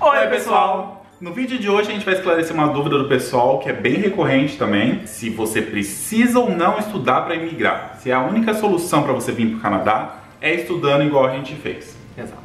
[0.00, 1.06] Oi, pessoal!
[1.20, 3.94] No vídeo de hoje a gente vai esclarecer uma dúvida do pessoal que é bem
[3.94, 7.96] recorrente também, se você precisa ou não estudar para imigrar.
[8.00, 11.54] Se a única solução para você vir para o Canadá é estudando igual a gente
[11.54, 11.96] fez.
[12.18, 12.42] Exato.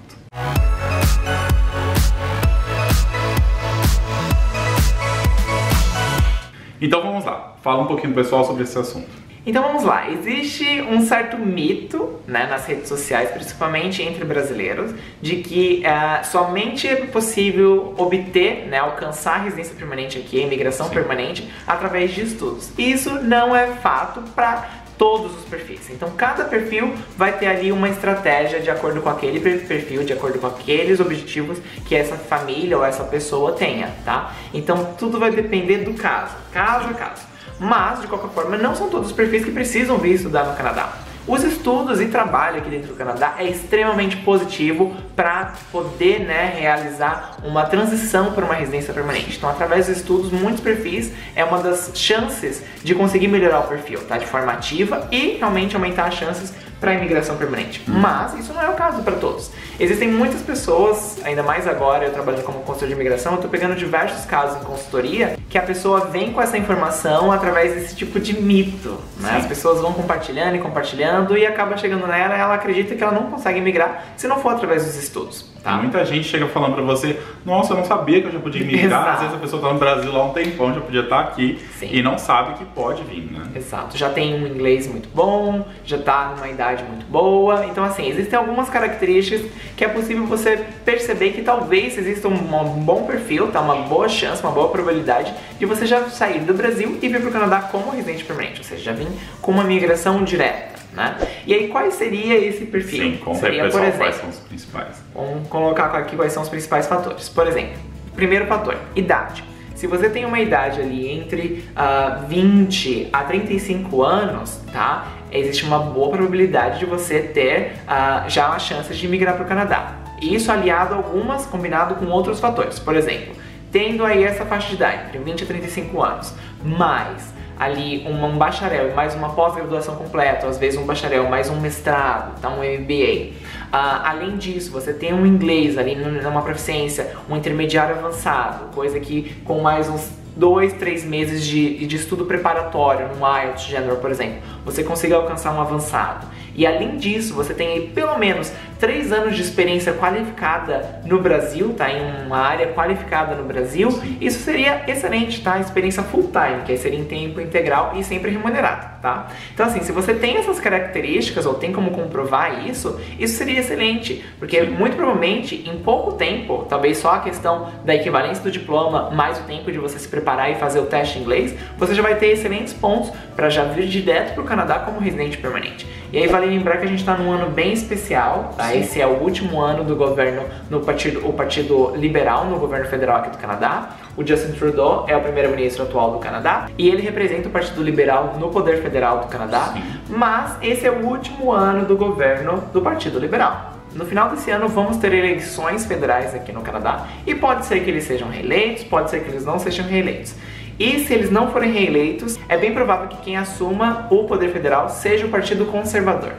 [6.79, 9.28] Então vamos lá, fala um pouquinho pessoal sobre esse assunto.
[9.45, 15.37] Então vamos lá, existe um certo mito né, nas redes sociais, principalmente entre brasileiros, de
[15.37, 20.93] que uh, somente é possível obter, né, alcançar a residência permanente aqui, a imigração Sim.
[20.93, 22.71] permanente, através de estudos.
[22.77, 24.67] Isso não é fato para
[24.99, 25.89] todos os perfis.
[25.89, 30.37] Então cada perfil vai ter ali uma estratégia de acordo com aquele perfil, de acordo
[30.37, 34.35] com aqueles objetivos que essa família ou essa pessoa tenha, tá?
[34.53, 37.38] Então tudo vai depender do caso, caso a caso.
[37.59, 40.93] Mas, de qualquer forma, não são todos os perfis que precisam vir estudar no Canadá.
[41.29, 47.37] Os estudos e trabalho aqui dentro do Canadá é extremamente positivo para poder né, realizar
[47.43, 49.37] uma transição para uma residência permanente.
[49.37, 53.99] Então, através dos estudos, muitos perfis é uma das chances de conseguir melhorar o perfil,
[54.07, 54.17] tá?
[54.17, 57.83] De forma ativa e realmente aumentar as chances para a imigração permanente.
[57.85, 59.51] Mas isso não é o caso para todos.
[59.79, 63.75] Existem muitas pessoas, ainda mais agora, eu trabalhando como consultor de imigração, eu estou pegando
[63.75, 68.39] diversos casos em consultoria que a pessoa vem com essa informação através desse tipo de
[68.39, 68.99] mito.
[69.17, 69.35] Né?
[69.35, 73.11] As pessoas vão compartilhando e compartilhando e acaba chegando nela e ela acredita que ela
[73.11, 75.49] não consegue migrar se não for através dos estudos.
[75.63, 75.73] Tá?
[75.73, 79.15] Muita gente chega falando pra você, nossa, eu não sabia que eu já podia migrar.
[79.15, 81.59] Às vezes a pessoa tá no Brasil há um tempão, já podia estar tá aqui
[81.79, 81.89] Sim.
[81.91, 83.41] e não sabe que pode vir, né?
[83.55, 83.97] Exato.
[83.97, 87.65] Já tem um inglês muito bom, já tá numa idade muito boa.
[87.65, 93.03] Então, assim, existem algumas características que é possível você perceber que talvez exista um bom
[93.03, 93.59] perfil, tá?
[93.59, 97.31] Uma boa chance, uma boa probabilidade de você já sair do Brasil e vir pro
[97.31, 99.07] Canadá como residente permanente, ou seja, já vir
[99.41, 101.15] com uma migração direta né?
[101.45, 103.03] E aí, qual seria esse perfil?
[103.03, 105.03] Sim, conta seria, pessoal, por exemplo, quais são os principais.
[105.13, 107.29] Vamos colocar aqui quais são os principais fatores.
[107.29, 107.77] Por exemplo,
[108.15, 109.43] primeiro fator, idade.
[109.75, 115.07] Se você tem uma idade ali entre uh, ah, 20 a 35 anos, tá?
[115.31, 119.47] Existe uma boa probabilidade de você ter uh, já as chances de migrar para o
[119.47, 119.95] Canadá.
[120.21, 122.77] Isso aliado a algumas, combinado com outros fatores.
[122.77, 123.33] Por exemplo,
[123.71, 128.89] tendo aí essa faixa de idade, entre 20 a 35 anos, mais ali um, bacharel
[128.89, 132.49] e mais uma pós-graduação completa, às vezes um bacharel mais um mestrado, tá?
[132.49, 133.31] um MBA.
[133.31, 133.33] Uh,
[133.71, 139.35] ah, além disso, você tem um inglês ali numa proficiência, um intermediário avançado, coisa que
[139.43, 144.39] com mais uns dois, três meses de, de estudo preparatório, no IELTS General, por exemplo,
[144.63, 146.27] você consiga alcançar um avançado.
[146.59, 151.73] E além disso, você tem aí pelo menos três anos de experiência qualificada no Brasil,
[151.73, 151.89] tá?
[151.89, 153.87] Em uma área qualificada no Brasil.
[154.19, 155.57] Isso seria excelente, tá?
[155.57, 159.27] Experiência full time, que aí seria em tempo integral e sempre remunerada, tá?
[159.53, 164.25] Então assim, se você tem essas características ou tem como comprovar isso, isso seria excelente,
[164.37, 169.39] porque muito provavelmente em pouco tempo, talvez só a questão da equivalência do diploma mais
[169.39, 172.15] o tempo de você se preparar e fazer o teste em inglês, você já vai
[172.15, 175.87] ter excelentes pontos para já vir direto para o Canadá como residente permanente.
[176.11, 178.73] E aí vale lembrar que a gente está num ano bem especial, tá?
[178.75, 183.17] Esse é o último ano do governo no partido, o partido liberal no governo federal
[183.17, 183.89] aqui do Canadá.
[184.17, 188.35] O Justin Trudeau é o primeiro-ministro atual do Canadá e ele representa o Partido Liberal
[188.39, 189.73] no poder federal do Canadá.
[189.73, 189.83] Sim.
[190.09, 193.73] Mas esse é o último ano do governo do Partido Liberal.
[193.93, 197.89] No final desse ano vamos ter eleições federais aqui no Canadá e pode ser que
[197.89, 200.35] eles sejam reeleitos, pode ser que eles não sejam reeleitos.
[200.79, 204.87] E se eles não forem reeleitos, é bem provável que quem assuma o poder federal
[204.87, 206.31] seja o Partido Conservador.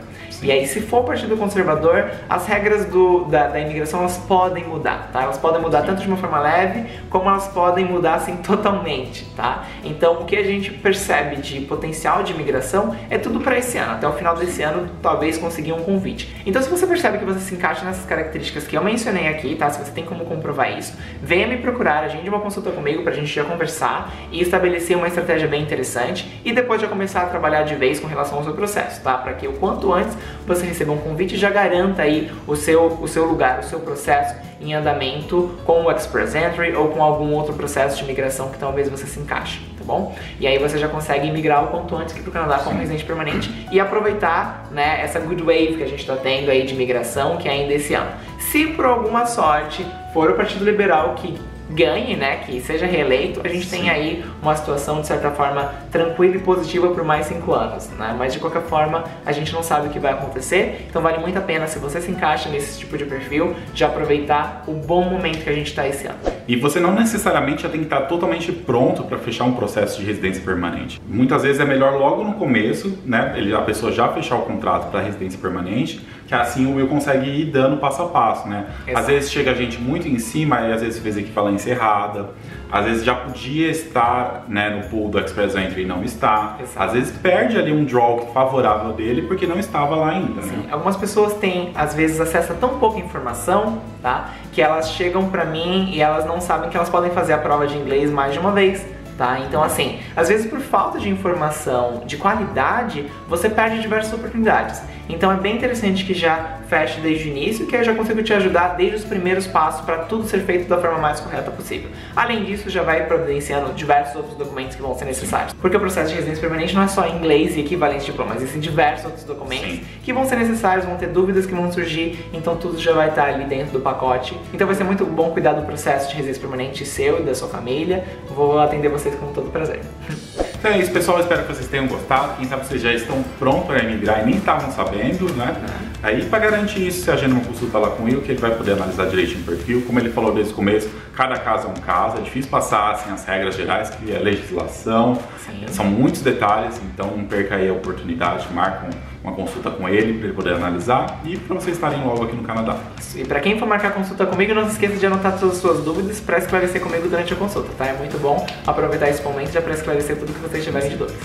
[0.43, 5.11] E aí, se for Partido Conservador, as regras do, da, da imigração elas podem mudar,
[5.13, 5.23] tá?
[5.23, 9.67] Elas podem mudar tanto de uma forma leve, como elas podem mudar assim totalmente, tá?
[9.85, 13.93] Então, o que a gente percebe de potencial de imigração é tudo para esse ano.
[13.93, 16.35] Até o final desse ano, talvez conseguir um convite.
[16.47, 19.69] Então, se você percebe que você se encaixa nessas características que eu mencionei aqui, tá?
[19.69, 23.27] Se você tem como comprovar isso, venha me procurar, agende uma consulta comigo pra gente
[23.27, 27.75] já conversar e estabelecer uma estratégia bem interessante e depois já começar a trabalhar de
[27.75, 29.17] vez com relação ao seu processo, tá?
[29.19, 33.09] Para que o quanto antes você receber um convite já garanta aí o seu, o
[33.09, 37.55] seu lugar, o seu processo em andamento com o Express Entry ou com algum outro
[37.55, 40.15] processo de migração que talvez você se encaixe, tá bom?
[40.39, 43.05] E aí você já consegue migrar o quanto antes aqui para o Canadá como residente
[43.05, 47.39] permanente e aproveitar né, essa good wave que a gente está tendo aí de migração
[47.39, 48.11] que é ainda esse ano.
[48.39, 51.39] Se por alguma sorte for o Partido Liberal que
[51.71, 53.83] ganhe, né, que seja reeleito, a gente Sim.
[53.83, 58.15] tem aí uma situação de certa forma tranquila e positiva por mais cinco anos, né?
[58.19, 61.39] Mas de qualquer forma a gente não sabe o que vai acontecer, então vale muito
[61.39, 65.45] a pena se você se encaixa nesse tipo de perfil, de aproveitar o bom momento
[65.45, 66.19] que a gente está esse ano.
[66.51, 70.05] E você não necessariamente já tem que estar totalmente pronto para fechar um processo de
[70.05, 71.01] residência permanente.
[71.09, 74.91] Muitas vezes é melhor logo no começo, né, ele, a pessoa já fechar o contrato
[74.91, 78.67] para residência permanente, que assim o Will consegue ir dando passo a passo, né?
[78.87, 78.99] Exato.
[78.99, 82.31] Às vezes chega a gente muito em cima e às vezes fez equivalência errada,
[82.71, 86.87] às vezes já podia estar né, no pool do Express Entry e não está, Exato.
[86.87, 90.67] às vezes perde ali um draw favorável dele porque não estava lá ainda, né?
[90.71, 94.31] Algumas pessoas têm, às vezes, acesso a tão pouca informação, tá?
[94.53, 97.67] Que elas chegam para mim e elas não sabem que elas podem fazer a prova
[97.67, 98.85] de inglês mais de uma vez
[99.21, 99.39] tá?
[99.41, 104.81] Então, assim, às vezes por falta de informação de qualidade, você perde diversas oportunidades.
[105.09, 108.33] Então é bem interessante que já feche desde o início, que eu já consigo te
[108.33, 111.91] ajudar desde os primeiros passos para tudo ser feito da forma mais correta possível.
[112.15, 115.53] Além disso, já vai providenciando diversos outros documentos que vão ser necessários.
[115.55, 118.61] Porque o processo de residência permanente não é só inglês e equivalente de diploma, existem
[118.61, 119.85] diversos outros documentos Sim.
[120.05, 123.25] que vão ser necessários, vão ter dúvidas que vão surgir, então tudo já vai estar
[123.25, 124.39] ali dentro do pacote.
[124.55, 127.49] Então vai ser muito bom cuidar do processo de residência permanente seu e da sua
[127.49, 128.05] família.
[128.29, 129.81] Vou atender vocês com todo prazer.
[130.61, 131.19] Então é isso, pessoal.
[131.21, 132.37] Espero que vocês tenham gostado.
[132.37, 135.57] Quem sabe vocês já estão prontos para emigrar e nem estavam sabendo, né?
[136.03, 138.73] Aí, para garantir isso, você agenda uma consulta lá com ele, que ele vai poder
[138.73, 139.83] analisar direitinho o perfil.
[139.87, 142.17] Como ele falou desde o começo, cada caso é um caso.
[142.19, 145.19] É difícil passar assim, as regras gerais, que é legislação.
[145.45, 145.67] Sim.
[145.69, 148.47] São muitos detalhes, então não perca aí a oportunidade.
[148.55, 148.89] Marca
[149.23, 152.43] uma consulta com ele para ele poder analisar e para vocês estarem logo aqui no
[152.43, 152.79] Canadá.
[153.15, 155.85] E para quem for marcar consulta comigo, não se esqueça de anotar todas as suas
[155.85, 157.87] dúvidas para esclarecer comigo durante a consulta, tá?
[157.87, 161.21] É muito bom aproveitar esse momento já para esclarecer tudo que vocês tiverem de dúvidas.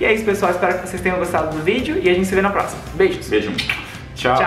[0.00, 0.50] E é isso, pessoal.
[0.50, 2.80] Espero que vocês tenham gostado do vídeo e a gente se vê na próxima.
[2.94, 3.28] Beijos.
[3.28, 3.52] Beijo.
[4.20, 4.36] Tchau.
[4.36, 4.44] Tchau.